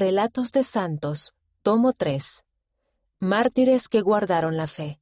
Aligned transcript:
Relatos 0.00 0.50
de 0.52 0.62
Santos, 0.62 1.34
tomo 1.60 1.92
3. 1.92 2.46
Mártires 3.18 3.86
que 3.86 4.00
guardaron 4.00 4.56
la 4.56 4.66
fe. 4.66 4.98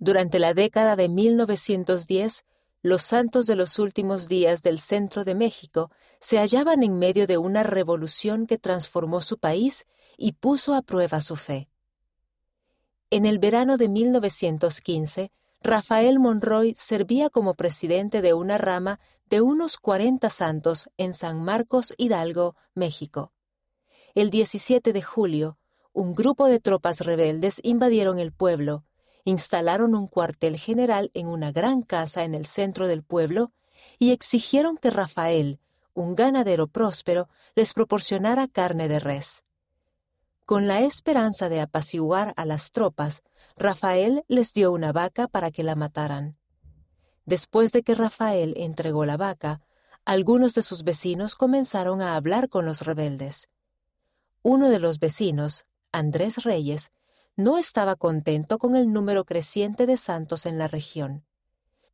Durante 0.00 0.40
la 0.40 0.54
década 0.54 0.96
de 0.96 1.08
1910, 1.08 2.44
los 2.82 3.02
santos 3.04 3.46
de 3.46 3.54
los 3.54 3.78
últimos 3.78 4.26
días 4.26 4.64
del 4.64 4.80
centro 4.80 5.22
de 5.22 5.36
México 5.36 5.92
se 6.18 6.38
hallaban 6.38 6.82
en 6.82 6.98
medio 6.98 7.28
de 7.28 7.38
una 7.38 7.62
revolución 7.62 8.48
que 8.48 8.58
transformó 8.58 9.20
su 9.20 9.38
país 9.38 9.86
y 10.16 10.32
puso 10.32 10.74
a 10.74 10.82
prueba 10.82 11.20
su 11.20 11.36
fe. 11.36 11.68
En 13.10 13.24
el 13.24 13.38
verano 13.38 13.76
de 13.76 13.88
1915, 13.88 15.30
Rafael 15.60 16.18
Monroy 16.18 16.74
servía 16.74 17.30
como 17.30 17.54
presidente 17.54 18.20
de 18.20 18.34
una 18.34 18.58
rama 18.58 18.98
de 19.26 19.42
unos 19.42 19.76
40 19.76 20.28
santos 20.28 20.90
en 20.96 21.14
San 21.14 21.40
Marcos 21.40 21.94
Hidalgo, 21.98 22.56
México. 22.74 23.32
El 24.14 24.28
17 24.28 24.92
de 24.92 25.00
julio, 25.00 25.56
un 25.94 26.14
grupo 26.14 26.46
de 26.46 26.60
tropas 26.60 27.00
rebeldes 27.00 27.60
invadieron 27.62 28.18
el 28.18 28.30
pueblo, 28.30 28.84
instalaron 29.24 29.94
un 29.94 30.06
cuartel 30.06 30.58
general 30.58 31.10
en 31.14 31.28
una 31.28 31.50
gran 31.50 31.80
casa 31.80 32.22
en 32.22 32.34
el 32.34 32.44
centro 32.44 32.88
del 32.88 33.02
pueblo 33.02 33.52
y 33.98 34.12
exigieron 34.12 34.76
que 34.76 34.90
Rafael, 34.90 35.60
un 35.94 36.14
ganadero 36.14 36.66
próspero, 36.66 37.30
les 37.54 37.72
proporcionara 37.72 38.48
carne 38.48 38.86
de 38.86 39.00
res. 39.00 39.44
Con 40.44 40.68
la 40.68 40.82
esperanza 40.82 41.48
de 41.48 41.62
apaciguar 41.62 42.34
a 42.36 42.44
las 42.44 42.70
tropas, 42.70 43.22
Rafael 43.56 44.24
les 44.28 44.52
dio 44.52 44.72
una 44.72 44.92
vaca 44.92 45.26
para 45.26 45.50
que 45.50 45.62
la 45.62 45.74
mataran. 45.74 46.36
Después 47.24 47.72
de 47.72 47.82
que 47.82 47.94
Rafael 47.94 48.52
entregó 48.58 49.06
la 49.06 49.16
vaca, 49.16 49.62
algunos 50.04 50.52
de 50.52 50.60
sus 50.60 50.82
vecinos 50.82 51.34
comenzaron 51.34 52.02
a 52.02 52.14
hablar 52.14 52.50
con 52.50 52.66
los 52.66 52.82
rebeldes. 52.82 53.48
Uno 54.44 54.70
de 54.70 54.80
los 54.80 54.98
vecinos, 54.98 55.66
Andrés 55.92 56.42
Reyes, 56.42 56.90
no 57.36 57.58
estaba 57.58 57.94
contento 57.94 58.58
con 58.58 58.74
el 58.74 58.92
número 58.92 59.24
creciente 59.24 59.86
de 59.86 59.96
santos 59.96 60.46
en 60.46 60.58
la 60.58 60.66
región. 60.66 61.24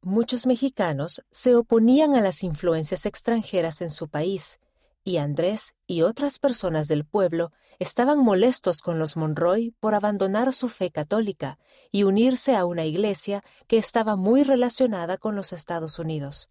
Muchos 0.00 0.46
mexicanos 0.46 1.22
se 1.30 1.54
oponían 1.54 2.14
a 2.14 2.22
las 2.22 2.42
influencias 2.42 3.04
extranjeras 3.04 3.82
en 3.82 3.90
su 3.90 4.08
país, 4.08 4.60
y 5.04 5.18
Andrés 5.18 5.74
y 5.86 6.00
otras 6.00 6.38
personas 6.38 6.88
del 6.88 7.04
pueblo 7.04 7.52
estaban 7.78 8.18
molestos 8.18 8.80
con 8.80 8.98
los 8.98 9.18
Monroy 9.18 9.74
por 9.78 9.94
abandonar 9.94 10.54
su 10.54 10.70
fe 10.70 10.90
católica 10.90 11.58
y 11.92 12.04
unirse 12.04 12.56
a 12.56 12.64
una 12.64 12.86
iglesia 12.86 13.44
que 13.66 13.76
estaba 13.76 14.16
muy 14.16 14.42
relacionada 14.42 15.18
con 15.18 15.36
los 15.36 15.52
Estados 15.52 15.98
Unidos. 15.98 16.48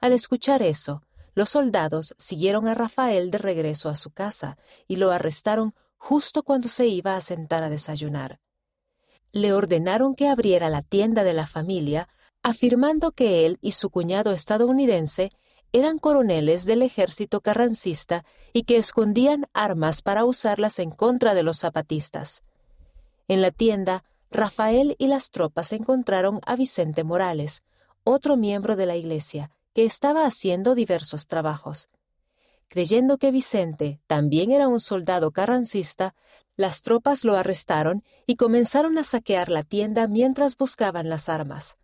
Al 0.00 0.12
escuchar 0.12 0.62
eso, 0.62 1.02
los 1.38 1.50
soldados 1.50 2.14
siguieron 2.18 2.66
a 2.68 2.74
Rafael 2.74 3.30
de 3.30 3.38
regreso 3.38 3.88
a 3.88 3.94
su 3.94 4.10
casa 4.10 4.58
y 4.88 4.96
lo 4.96 5.12
arrestaron 5.12 5.72
justo 5.96 6.42
cuando 6.42 6.68
se 6.68 6.88
iba 6.88 7.16
a 7.16 7.20
sentar 7.20 7.62
a 7.62 7.70
desayunar. 7.70 8.40
Le 9.30 9.52
ordenaron 9.52 10.14
que 10.14 10.28
abriera 10.28 10.68
la 10.68 10.82
tienda 10.82 11.22
de 11.22 11.34
la 11.34 11.46
familia, 11.46 12.08
afirmando 12.42 13.12
que 13.12 13.46
él 13.46 13.58
y 13.60 13.72
su 13.72 13.88
cuñado 13.88 14.32
estadounidense 14.32 15.30
eran 15.72 15.98
coroneles 15.98 16.64
del 16.64 16.82
ejército 16.82 17.40
carrancista 17.40 18.24
y 18.52 18.64
que 18.64 18.76
escondían 18.76 19.46
armas 19.52 20.02
para 20.02 20.24
usarlas 20.24 20.80
en 20.80 20.90
contra 20.90 21.34
de 21.34 21.44
los 21.44 21.58
zapatistas. 21.58 22.42
En 23.28 23.42
la 23.42 23.52
tienda, 23.52 24.02
Rafael 24.30 24.96
y 24.98 25.06
las 25.06 25.30
tropas 25.30 25.72
encontraron 25.72 26.40
a 26.46 26.56
Vicente 26.56 27.04
Morales, 27.04 27.62
otro 28.02 28.36
miembro 28.36 28.74
de 28.74 28.86
la 28.86 28.96
iglesia, 28.96 29.52
que 29.78 29.84
estaba 29.84 30.26
haciendo 30.26 30.74
diversos 30.74 31.28
trabajos. 31.28 31.88
Creyendo 32.66 33.16
que 33.16 33.30
Vicente 33.30 34.00
también 34.08 34.50
era 34.50 34.66
un 34.66 34.80
soldado 34.80 35.30
carrancista, 35.30 36.16
las 36.56 36.82
tropas 36.82 37.22
lo 37.22 37.36
arrestaron 37.36 38.02
y 38.26 38.34
comenzaron 38.34 38.98
a 38.98 39.04
saquear 39.04 39.50
la 39.50 39.62
tienda 39.62 40.08
mientras 40.08 40.56
buscaban 40.56 41.08
las 41.08 41.28
armas. 41.28 41.78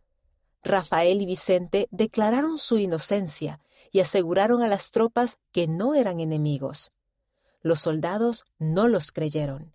Rafael 0.65 1.23
y 1.23 1.27
Vicente 1.27 1.87
declararon 1.93 2.59
su 2.59 2.79
inocencia 2.79 3.61
y 3.93 4.01
aseguraron 4.01 4.61
a 4.65 4.67
las 4.67 4.91
tropas 4.91 5.39
que 5.53 5.69
no 5.69 5.95
eran 5.95 6.19
enemigos. 6.19 6.91
Los 7.63 7.79
soldados 7.79 8.43
no 8.59 8.89
los 8.89 9.13
creyeron. 9.13 9.73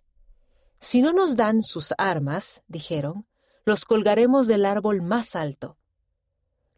Si 0.78 1.00
no 1.00 1.14
nos 1.14 1.36
dan 1.36 1.62
sus 1.62 1.94
armas, 1.96 2.64
dijeron, 2.68 3.26
los 3.64 3.86
colgaremos 3.86 4.46
del 4.46 4.66
árbol 4.66 5.00
más 5.00 5.34
alto. 5.36 5.78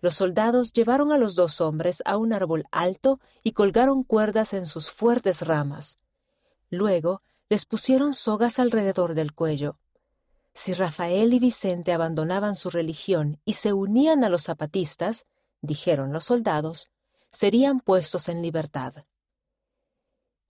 Los 0.03 0.17
soldados 0.17 0.73
llevaron 0.73 1.13
a 1.13 1.17
los 1.17 1.37
dos 1.37 1.61
hombres 1.61 2.03
a 2.05 2.17
un 2.17 2.33
árbol 2.33 2.65
alto 2.73 3.21
y 3.45 3.53
colgaron 3.53 4.03
cuerdas 4.03 4.53
en 4.53 4.67
sus 4.67 4.91
fuertes 4.91 5.47
ramas. 5.47 6.01
Luego 6.71 7.23
les 7.49 7.65
pusieron 7.65 8.13
sogas 8.13 8.59
alrededor 8.59 9.15
del 9.15 9.33
cuello. 9.33 9.79
Si 10.55 10.73
Rafael 10.73 11.33
y 11.33 11.39
Vicente 11.39 11.93
abandonaban 11.93 12.57
su 12.57 12.69
religión 12.69 13.41
y 13.45 13.53
se 13.53 13.73
unían 13.73 14.25
a 14.25 14.29
los 14.29 14.43
zapatistas, 14.43 15.27
dijeron 15.61 16.13
los 16.13 16.25
soldados, 16.25 16.89
serían 17.29 17.79
puestos 17.79 18.29
en 18.29 18.43
libertad. 18.43 19.05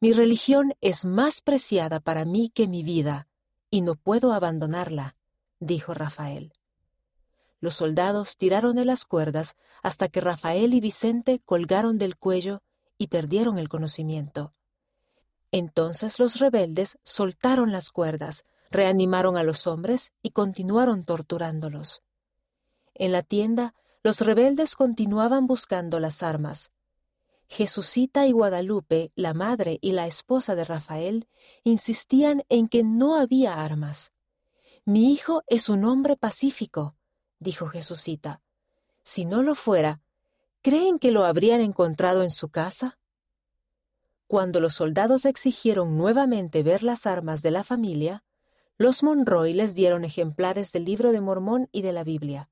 Mi 0.00 0.14
religión 0.14 0.74
es 0.80 1.04
más 1.04 1.42
preciada 1.42 2.00
para 2.00 2.24
mí 2.24 2.48
que 2.48 2.68
mi 2.68 2.82
vida, 2.82 3.28
y 3.70 3.82
no 3.82 3.96
puedo 3.96 4.32
abandonarla, 4.32 5.14
dijo 5.60 5.92
Rafael. 5.92 6.54
Los 7.62 7.76
soldados 7.76 8.36
tiraron 8.36 8.74
de 8.74 8.84
las 8.84 9.04
cuerdas 9.04 9.54
hasta 9.84 10.08
que 10.08 10.20
Rafael 10.20 10.74
y 10.74 10.80
Vicente 10.80 11.40
colgaron 11.44 11.96
del 11.96 12.16
cuello 12.16 12.60
y 12.98 13.06
perdieron 13.06 13.56
el 13.56 13.68
conocimiento. 13.68 14.52
Entonces 15.52 16.18
los 16.18 16.40
rebeldes 16.40 16.98
soltaron 17.04 17.70
las 17.70 17.90
cuerdas, 17.90 18.46
reanimaron 18.72 19.36
a 19.36 19.44
los 19.44 19.68
hombres 19.68 20.12
y 20.22 20.30
continuaron 20.30 21.04
torturándolos. 21.04 22.02
En 22.94 23.12
la 23.12 23.22
tienda 23.22 23.76
los 24.02 24.22
rebeldes 24.22 24.74
continuaban 24.74 25.46
buscando 25.46 26.00
las 26.00 26.24
armas. 26.24 26.72
Jesucita 27.46 28.26
y 28.26 28.32
Guadalupe, 28.32 29.12
la 29.14 29.34
madre 29.34 29.78
y 29.80 29.92
la 29.92 30.08
esposa 30.08 30.56
de 30.56 30.64
Rafael, 30.64 31.28
insistían 31.62 32.42
en 32.48 32.66
que 32.66 32.82
no 32.82 33.14
había 33.14 33.62
armas. 33.62 34.12
Mi 34.84 35.12
hijo 35.12 35.44
es 35.46 35.68
un 35.68 35.84
hombre 35.84 36.16
pacífico, 36.16 36.96
dijo 37.42 37.68
Jesucita. 37.68 38.40
Si 39.02 39.24
no 39.24 39.42
lo 39.42 39.54
fuera, 39.54 40.00
¿creen 40.62 40.98
que 40.98 41.10
lo 41.10 41.24
habrían 41.24 41.60
encontrado 41.60 42.22
en 42.22 42.30
su 42.30 42.48
casa? 42.48 42.98
Cuando 44.26 44.60
los 44.60 44.74
soldados 44.74 45.26
exigieron 45.26 45.98
nuevamente 45.98 46.62
ver 46.62 46.82
las 46.82 47.06
armas 47.06 47.42
de 47.42 47.50
la 47.50 47.64
familia, 47.64 48.24
los 48.78 49.02
Monroy 49.02 49.52
les 49.52 49.74
dieron 49.74 50.04
ejemplares 50.04 50.72
del 50.72 50.84
libro 50.84 51.12
de 51.12 51.20
Mormón 51.20 51.68
y 51.70 51.82
de 51.82 51.92
la 51.92 52.04
Biblia. 52.04 52.48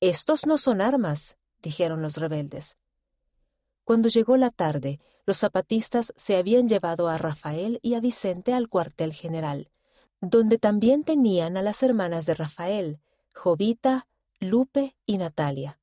Estos 0.00 0.46
no 0.46 0.58
son 0.58 0.80
armas, 0.80 1.36
dijeron 1.62 2.02
los 2.02 2.16
rebeldes. 2.16 2.78
Cuando 3.84 4.08
llegó 4.08 4.36
la 4.36 4.50
tarde, 4.50 4.98
los 5.26 5.38
zapatistas 5.38 6.12
se 6.16 6.36
habían 6.36 6.68
llevado 6.68 7.08
a 7.08 7.18
Rafael 7.18 7.78
y 7.82 7.94
a 7.94 8.00
Vicente 8.00 8.54
al 8.54 8.68
cuartel 8.68 9.12
general, 9.12 9.70
donde 10.20 10.58
también 10.58 11.04
tenían 11.04 11.56
a 11.56 11.62
las 11.62 11.82
hermanas 11.82 12.26
de 12.26 12.34
Rafael, 12.34 13.00
Jovita, 13.34 14.06
Lupe 14.40 14.96
y 15.04 15.18
Natalia. 15.18 15.78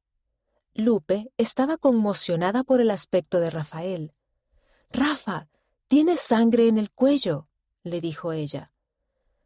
Lupe 0.73 1.31
estaba 1.37 1.77
conmocionada 1.77 2.63
por 2.63 2.81
el 2.81 2.89
aspecto 2.89 3.39
de 3.39 3.49
Rafael. 3.49 4.13
Rafa, 4.89 5.47
tienes 5.87 6.21
sangre 6.21 6.67
en 6.67 6.77
el 6.77 6.91
cuello, 6.91 7.47
le 7.83 8.01
dijo 8.01 8.31
ella. 8.31 8.71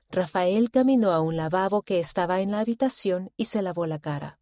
Rafael 0.09 0.71
caminó 0.71 1.11
a 1.11 1.19
un 1.19 1.35
lavabo 1.35 1.81
que 1.81 1.99
estaba 1.99 2.41
en 2.41 2.51
la 2.51 2.59
habitación 2.59 3.31
y 3.35 3.45
se 3.45 3.61
lavó 3.61 3.85
la 3.87 3.99
cara. 3.99 4.39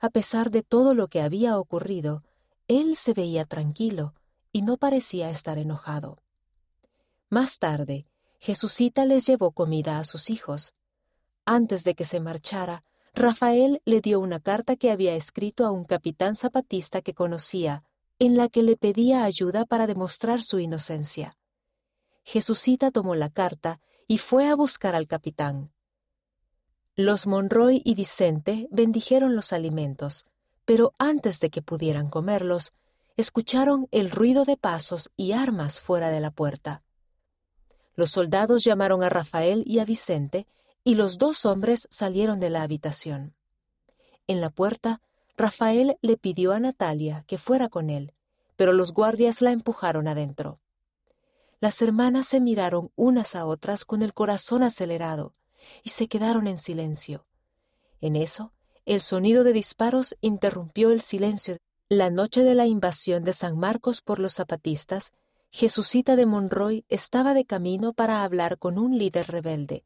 A 0.00 0.10
pesar 0.10 0.50
de 0.50 0.62
todo 0.62 0.94
lo 0.94 1.08
que 1.08 1.22
había 1.22 1.58
ocurrido, 1.58 2.22
él 2.68 2.96
se 2.96 3.14
veía 3.14 3.44
tranquilo 3.44 4.14
y 4.52 4.62
no 4.62 4.76
parecía 4.76 5.30
estar 5.30 5.58
enojado. 5.58 6.18
Más 7.30 7.58
tarde, 7.58 8.06
Jesucita 8.38 9.04
les 9.04 9.26
llevó 9.26 9.52
comida 9.52 9.98
a 9.98 10.04
sus 10.04 10.28
hijos. 10.28 10.74
Antes 11.46 11.84
de 11.84 11.94
que 11.94 12.04
se 12.04 12.20
marchara, 12.20 12.84
Rafael 13.14 13.80
le 13.84 14.00
dio 14.00 14.18
una 14.18 14.40
carta 14.40 14.76
que 14.76 14.90
había 14.90 15.14
escrito 15.14 15.66
a 15.66 15.70
un 15.70 15.84
capitán 15.84 16.34
zapatista 16.34 17.02
que 17.02 17.14
conocía, 17.14 17.84
en 18.18 18.36
la 18.36 18.48
que 18.48 18.62
le 18.62 18.76
pedía 18.76 19.24
ayuda 19.24 19.64
para 19.64 19.86
demostrar 19.86 20.42
su 20.42 20.58
inocencia. 20.58 21.36
Jesucita 22.22 22.90
tomó 22.90 23.14
la 23.14 23.30
carta 23.30 23.80
y 24.08 24.18
fue 24.18 24.48
a 24.48 24.54
buscar 24.54 24.94
al 24.94 25.06
capitán. 25.06 25.72
Los 26.96 27.26
Monroy 27.26 27.82
y 27.84 27.94
Vicente 27.94 28.68
bendijeron 28.70 29.36
los 29.36 29.52
alimentos, 29.52 30.26
pero 30.64 30.94
antes 30.98 31.40
de 31.40 31.50
que 31.50 31.60
pudieran 31.60 32.08
comerlos, 32.08 32.72
escucharon 33.16 33.88
el 33.90 34.10
ruido 34.10 34.44
de 34.44 34.56
pasos 34.56 35.10
y 35.16 35.32
armas 35.32 35.80
fuera 35.80 36.10
de 36.10 36.20
la 36.20 36.30
puerta. 36.30 36.82
Los 37.94 38.10
soldados 38.10 38.64
llamaron 38.64 39.02
a 39.02 39.08
Rafael 39.08 39.62
y 39.66 39.78
a 39.78 39.84
Vicente, 39.84 40.46
y 40.84 40.94
los 40.94 41.16
dos 41.18 41.46
hombres 41.46 41.88
salieron 41.90 42.38
de 42.38 42.50
la 42.50 42.62
habitación. 42.62 43.34
En 44.26 44.40
la 44.40 44.50
puerta, 44.50 45.00
Rafael 45.36 45.96
le 46.02 46.16
pidió 46.16 46.52
a 46.52 46.60
Natalia 46.60 47.24
que 47.26 47.38
fuera 47.38 47.68
con 47.68 47.90
él, 47.90 48.12
pero 48.56 48.72
los 48.72 48.92
guardias 48.92 49.42
la 49.42 49.50
empujaron 49.50 50.06
adentro. 50.06 50.60
Las 51.58 51.80
hermanas 51.80 52.26
se 52.28 52.40
miraron 52.40 52.92
unas 52.94 53.34
a 53.34 53.46
otras 53.46 53.84
con 53.84 54.02
el 54.02 54.12
corazón 54.12 54.62
acelerado 54.62 55.34
y 55.82 55.90
se 55.90 56.08
quedaron 56.08 56.46
en 56.46 56.58
silencio. 56.58 57.26
En 58.00 58.16
eso, 58.16 58.52
el 58.84 59.00
sonido 59.00 59.44
de 59.44 59.54
disparos 59.54 60.14
interrumpió 60.20 60.90
el 60.90 61.00
silencio. 61.00 61.56
La 61.88 62.10
noche 62.10 62.42
de 62.42 62.54
la 62.54 62.66
invasión 62.66 63.24
de 63.24 63.32
San 63.32 63.58
Marcos 63.58 64.02
por 64.02 64.18
los 64.18 64.34
zapatistas, 64.34 65.12
Jesucita 65.50 66.16
de 66.16 66.26
Monroy 66.26 66.84
estaba 66.88 67.32
de 67.32 67.46
camino 67.46 67.94
para 67.94 68.24
hablar 68.24 68.58
con 68.58 68.78
un 68.78 68.98
líder 68.98 69.28
rebelde, 69.28 69.84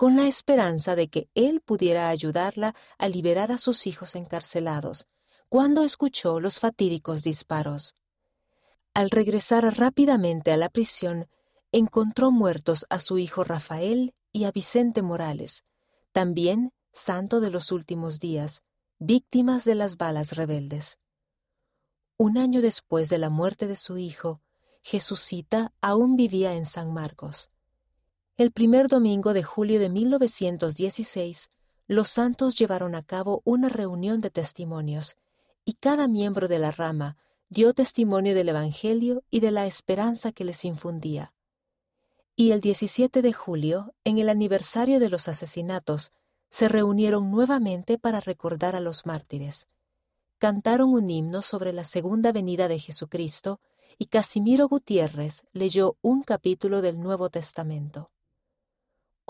con 0.00 0.16
la 0.16 0.26
esperanza 0.26 0.96
de 0.96 1.08
que 1.08 1.28
él 1.34 1.60
pudiera 1.60 2.08
ayudarla 2.08 2.74
a 2.96 3.06
liberar 3.06 3.52
a 3.52 3.58
sus 3.58 3.86
hijos 3.86 4.14
encarcelados, 4.14 5.08
cuando 5.50 5.84
escuchó 5.84 6.40
los 6.40 6.58
fatídicos 6.58 7.22
disparos. 7.22 7.96
Al 8.94 9.10
regresar 9.10 9.62
rápidamente 9.76 10.52
a 10.52 10.56
la 10.56 10.70
prisión, 10.70 11.28
encontró 11.70 12.30
muertos 12.30 12.86
a 12.88 12.98
su 12.98 13.18
hijo 13.18 13.44
Rafael 13.44 14.14
y 14.32 14.44
a 14.44 14.52
Vicente 14.52 15.02
Morales, 15.02 15.66
también 16.12 16.72
santo 16.92 17.40
de 17.40 17.50
los 17.50 17.70
últimos 17.70 18.20
días, 18.20 18.62
víctimas 18.98 19.66
de 19.66 19.74
las 19.74 19.98
balas 19.98 20.34
rebeldes. 20.34 20.98
Un 22.16 22.38
año 22.38 22.62
después 22.62 23.10
de 23.10 23.18
la 23.18 23.28
muerte 23.28 23.66
de 23.66 23.76
su 23.76 23.98
hijo, 23.98 24.40
Jesucita 24.80 25.74
aún 25.82 26.16
vivía 26.16 26.54
en 26.54 26.64
San 26.64 26.90
Marcos. 26.90 27.50
El 28.40 28.52
primer 28.52 28.86
domingo 28.86 29.34
de 29.34 29.42
julio 29.42 29.78
de 29.78 29.90
1916, 29.90 31.50
los 31.86 32.08
santos 32.08 32.54
llevaron 32.54 32.94
a 32.94 33.02
cabo 33.02 33.42
una 33.44 33.68
reunión 33.68 34.22
de 34.22 34.30
testimonios, 34.30 35.18
y 35.66 35.74
cada 35.74 36.08
miembro 36.08 36.48
de 36.48 36.58
la 36.58 36.70
rama 36.70 37.18
dio 37.50 37.74
testimonio 37.74 38.34
del 38.34 38.48
Evangelio 38.48 39.22
y 39.28 39.40
de 39.40 39.50
la 39.50 39.66
esperanza 39.66 40.32
que 40.32 40.44
les 40.44 40.64
infundía. 40.64 41.34
Y 42.34 42.52
el 42.52 42.62
17 42.62 43.20
de 43.20 43.32
julio, 43.34 43.92
en 44.04 44.16
el 44.16 44.30
aniversario 44.30 45.00
de 45.00 45.10
los 45.10 45.28
asesinatos, 45.28 46.10
se 46.48 46.70
reunieron 46.70 47.30
nuevamente 47.30 47.98
para 47.98 48.20
recordar 48.20 48.74
a 48.74 48.80
los 48.80 49.04
mártires. 49.04 49.68
Cantaron 50.38 50.94
un 50.94 51.10
himno 51.10 51.42
sobre 51.42 51.74
la 51.74 51.84
segunda 51.84 52.32
venida 52.32 52.68
de 52.68 52.78
Jesucristo 52.78 53.60
y 53.98 54.06
Casimiro 54.06 54.66
Gutiérrez 54.66 55.42
leyó 55.52 55.98
un 56.00 56.22
capítulo 56.22 56.80
del 56.80 57.00
Nuevo 57.00 57.28
Testamento. 57.28 58.10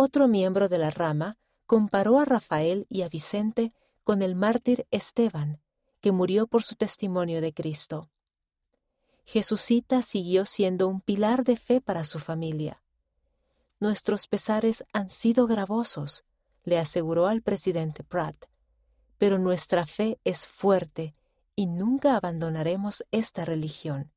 Otro 0.03 0.29
miembro 0.29 0.71
de 0.71 0.79
la 0.79 0.89
rama 0.89 1.37
comparó 1.67 2.21
a 2.21 2.25
Rafael 2.25 2.87
y 2.89 3.03
a 3.03 3.11
Vicente 3.11 3.75
con 4.03 4.23
el 4.23 4.35
mártir 4.35 4.87
Esteban, 4.91 5.61
que 6.01 6.11
murió 6.11 6.47
por 6.47 6.63
su 6.63 6.75
testimonio 6.75 7.43
de 7.43 7.53
Cristo. 7.53 8.09
Jesucita 9.27 10.01
siguió 10.01 10.47
siendo 10.47 10.89
un 10.89 11.03
pilar 11.03 11.45
de 11.45 11.59
fe 11.59 11.83
para 11.83 12.05
su 12.05 12.19
familia. 12.19 12.83
Nuestros 13.79 14.27
pesares 14.27 14.87
han 14.95 15.11
sido 15.11 15.47
gravosos, 15.47 16.25
le 16.65 16.79
aseguró 16.79 17.27
al 17.27 17.43
presidente 17.43 18.03
Pratt, 18.03 18.47
pero 19.19 19.39
nuestra 19.39 19.85
fe 19.85 20.19
es 20.25 20.49
fuerte 20.49 21.15
y 21.55 21.67
nunca 21.67 22.17
abandonaremos 22.17 23.05
esta 23.11 23.45
religión. 23.45 24.11